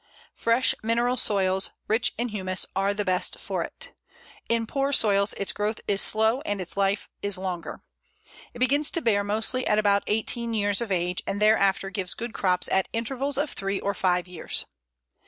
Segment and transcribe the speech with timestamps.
[0.33, 3.93] Fresh mineral soils, rich in humus, are the best for it.
[4.49, 7.83] In poor soils its growth is slow and its life is longer.
[8.55, 12.33] It begins to bear mostly at about eighteen years of age, and thereafter gives good
[12.33, 14.65] crops at intervals of three or five years.